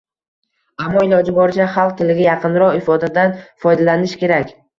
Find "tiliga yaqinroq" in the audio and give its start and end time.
1.99-2.79